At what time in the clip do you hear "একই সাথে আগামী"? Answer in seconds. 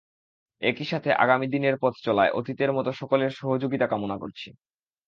0.61-1.47